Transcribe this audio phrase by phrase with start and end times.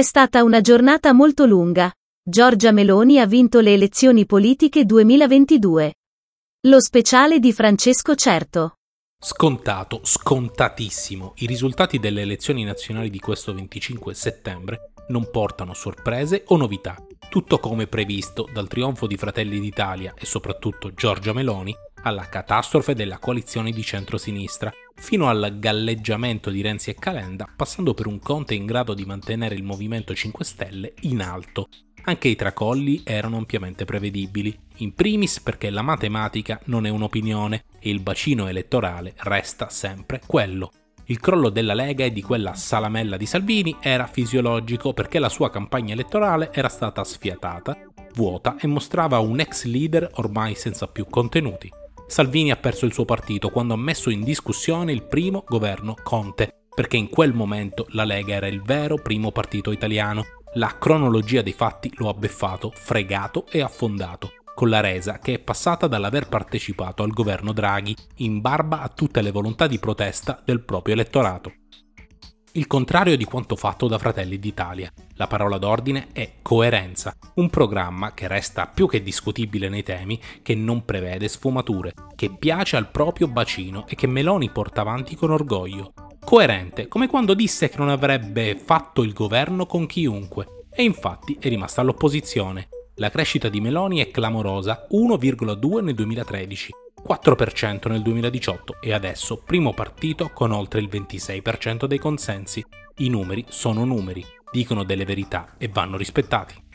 [0.00, 1.92] È stata una giornata molto lunga.
[2.26, 5.94] Giorgia Meloni ha vinto le elezioni politiche 2022.
[6.68, 8.76] Lo speciale di Francesco Certo.
[9.22, 11.34] Scontato, scontatissimo.
[11.40, 16.96] I risultati delle elezioni nazionali di questo 25 settembre non portano sorprese o novità.
[17.28, 23.18] Tutto come previsto dal trionfo di Fratelli d'Italia e soprattutto Giorgia Meloni alla catastrofe della
[23.18, 28.66] coalizione di centrosinistra, fino al galleggiamento di Renzi e Calenda, passando per un Conte in
[28.66, 31.68] grado di mantenere il Movimento 5 Stelle in alto.
[32.04, 37.90] Anche i tracolli erano ampiamente prevedibili, in primis perché la matematica non è un'opinione e
[37.90, 40.70] il bacino elettorale resta sempre quello.
[41.06, 45.50] Il crollo della Lega e di quella salamella di Salvini era fisiologico perché la sua
[45.50, 47.76] campagna elettorale era stata sfiatata,
[48.14, 51.68] vuota e mostrava un ex leader ormai senza più contenuti.
[52.10, 56.64] Salvini ha perso il suo partito quando ha messo in discussione il primo governo Conte,
[56.74, 60.24] perché in quel momento la Lega era il vero primo partito italiano.
[60.54, 65.38] La cronologia dei fatti lo ha beffato, fregato e affondato con la resa che è
[65.38, 70.64] passata dall'aver partecipato al governo Draghi in barba a tutte le volontà di protesta del
[70.64, 71.52] proprio elettorato.
[72.52, 74.92] Il contrario di quanto fatto da Fratelli d'Italia.
[75.14, 80.56] La parola d'ordine è coerenza, un programma che resta più che discutibile nei temi, che
[80.56, 85.92] non prevede sfumature, che piace al proprio bacino e che Meloni porta avanti con orgoglio.
[86.18, 91.48] Coerente, come quando disse che non avrebbe fatto il governo con chiunque, e infatti è
[91.48, 96.70] rimasta all'opposizione, la crescita di Meloni è clamorosa, 1,2 nel 2013,
[97.06, 102.64] 4% nel 2018 e adesso primo partito con oltre il 26% dei consensi.
[102.98, 106.68] I numeri sono numeri, dicono delle verità e vanno rispettati.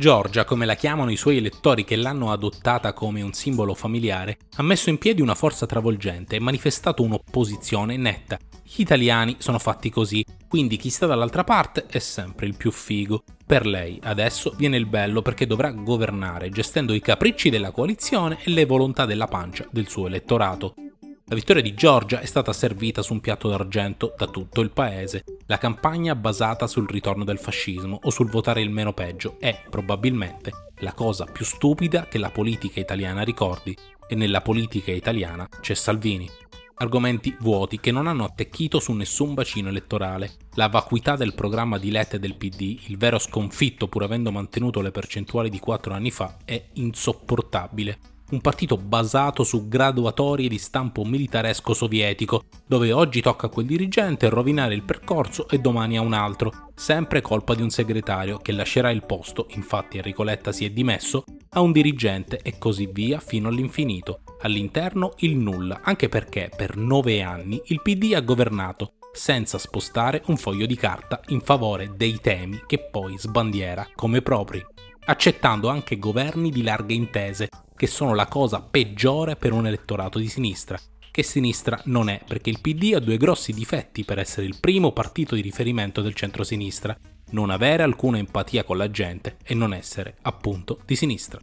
[0.00, 4.62] Giorgia, come la chiamano i suoi elettori che l'hanno adottata come un simbolo familiare, ha
[4.62, 8.38] messo in piedi una forza travolgente e manifestato un'opposizione netta.
[8.62, 13.24] Gli italiani sono fatti così, quindi chi sta dall'altra parte è sempre il più figo.
[13.50, 18.50] Per lei adesso viene il bello perché dovrà governare gestendo i capricci della coalizione e
[18.50, 20.74] le volontà della pancia del suo elettorato.
[21.24, 25.24] La vittoria di Giorgia è stata servita su un piatto d'argento da tutto il paese.
[25.46, 30.52] La campagna basata sul ritorno del fascismo o sul votare il meno peggio è, probabilmente,
[30.78, 33.76] la cosa più stupida che la politica italiana ricordi.
[34.06, 36.30] E nella politica italiana c'è Salvini
[36.80, 40.32] argomenti vuoti che non hanno attecchito su nessun bacino elettorale.
[40.54, 44.90] La vacuità del programma di Lette del PD, il vero sconfitto pur avendo mantenuto le
[44.90, 47.98] percentuali di quattro anni fa, è insopportabile.
[48.30, 54.28] Un partito basato su graduatorie di stampo militaresco sovietico, dove oggi tocca a quel dirigente
[54.28, 58.92] rovinare il percorso e domani a un altro, sempre colpa di un segretario che lascerà
[58.92, 63.48] il posto, infatti Enrico Letta si è dimesso, a un dirigente e così via fino
[63.48, 64.20] all'infinito.
[64.42, 70.36] All'interno il nulla, anche perché per nove anni il PD ha governato senza spostare un
[70.36, 74.64] foglio di carta in favore dei temi che poi sbandiera come propri,
[75.04, 80.28] accettando anche governi di larghe intese, che sono la cosa peggiore per un elettorato di
[80.28, 80.78] sinistra,
[81.10, 84.92] che sinistra non è, perché il PD ha due grossi difetti per essere il primo
[84.92, 86.96] partito di riferimento del centro-sinistra,
[87.30, 91.40] non avere alcuna empatia con la gente e non essere, appunto, di sinistra.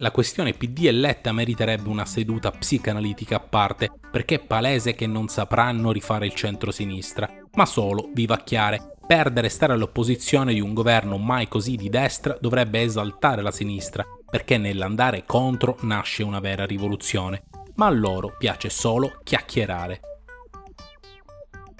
[0.00, 5.06] La questione PD e Letta meriterebbe una seduta psicanalitica a parte, perché è palese che
[5.06, 8.95] non sapranno rifare il centro-sinistra, ma solo vivacchiare.
[9.06, 14.04] Perdere e stare all'opposizione di un governo mai così di destra dovrebbe esaltare la sinistra,
[14.28, 17.44] perché nell'andare contro nasce una vera rivoluzione.
[17.76, 20.00] Ma a loro piace solo chiacchierare.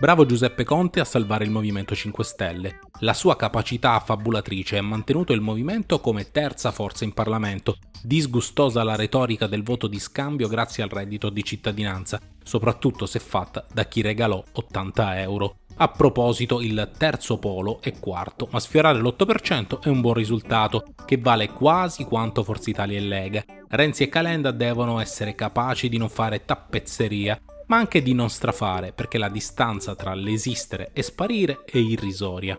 [0.00, 2.78] Bravo Giuseppe Conte a salvare il Movimento 5 Stelle.
[3.00, 8.96] La sua capacità affabulatrice ha mantenuto il movimento come terza forza in Parlamento, disgustosa la
[8.96, 14.00] retorica del voto di scambio grazie al reddito di cittadinanza, soprattutto se fatta da chi
[14.00, 15.58] regalò 80 euro.
[15.76, 21.18] A proposito, il terzo polo è quarto, ma sfiorare l'8% è un buon risultato, che
[21.18, 23.44] vale quasi quanto Forza Italia e Lega.
[23.68, 28.92] Renzi e Calenda devono essere capaci di non fare tappezzeria, ma anche di non strafare,
[28.92, 32.56] perché la distanza tra l'esistere e sparire è irrisoria.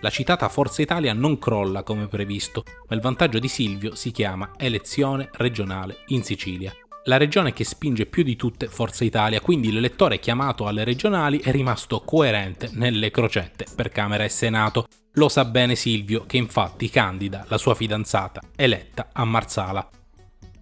[0.00, 4.52] La citata Forza Italia non crolla come previsto, ma il vantaggio di Silvio si chiama
[4.56, 6.74] elezione regionale in Sicilia.
[7.10, 11.50] La regione che spinge più di tutte Forza Italia, quindi l'elettore chiamato alle regionali è
[11.50, 14.86] rimasto coerente nelle crocette per Camera e Senato.
[15.14, 19.90] Lo sa bene Silvio, che infatti candida la sua fidanzata, eletta a Marsala,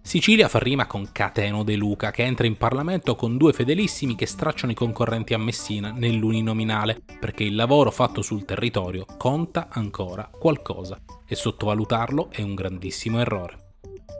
[0.00, 4.24] Sicilia fa rima con Cateno De Luca, che entra in Parlamento con due fedelissimi che
[4.24, 10.98] stracciano i concorrenti a Messina nell'uninominale, perché il lavoro fatto sul territorio conta ancora qualcosa
[11.26, 13.67] e sottovalutarlo è un grandissimo errore.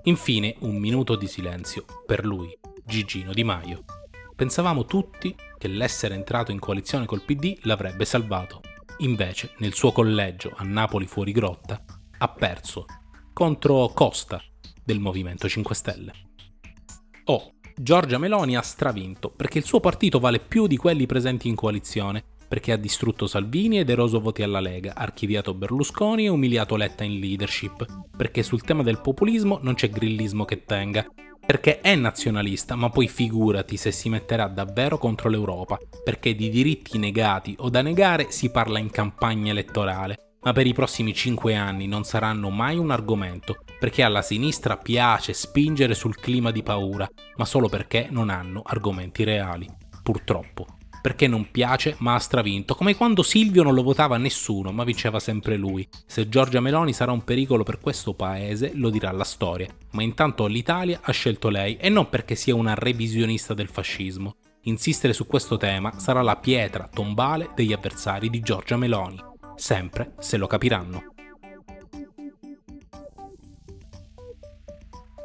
[0.08, 3.84] Infine un minuto di silenzio per lui, Gigino Di Maio.
[4.34, 8.62] Pensavamo tutti che l'essere entrato in coalizione col PD l'avrebbe salvato.
[9.00, 11.84] invece nel suo collegio a Napoli fuori grotta
[12.16, 12.86] ha perso
[13.34, 14.42] contro Costa
[14.82, 16.12] del Movimento 5 Stelle.
[17.24, 21.54] Oh, Giorgia Meloni ha stravinto perché il suo partito vale più di quelli presenti in
[21.54, 27.04] coalizione, perché ha distrutto Salvini ed eroso voti alla Lega, archiviato Berlusconi e umiliato Letta
[27.04, 27.84] in leadership,
[28.16, 31.06] perché sul tema del populismo non c'è grillismo che tenga,
[31.44, 36.98] perché è nazionalista, ma poi figurati se si metterà davvero contro l'Europa, perché di diritti
[36.98, 41.86] negati o da negare si parla in campagna elettorale, ma per i prossimi 5 anni
[41.86, 47.44] non saranno mai un argomento, perché alla sinistra piace spingere sul clima di paura, ma
[47.44, 49.66] solo perché non hanno argomenti reali.
[50.02, 50.77] Purtroppo.
[51.00, 55.20] Perché non piace, ma ha stravinto, come quando Silvio non lo votava nessuno, ma vinceva
[55.20, 55.88] sempre lui.
[56.06, 60.46] Se Giorgia Meloni sarà un pericolo per questo paese, lo dirà la storia, ma intanto
[60.46, 64.36] l'Italia ha scelto lei e non perché sia una revisionista del fascismo.
[64.62, 69.28] Insistere su questo tema sarà la pietra tombale degli avversari di Giorgia Meloni
[69.58, 71.17] sempre se lo capiranno.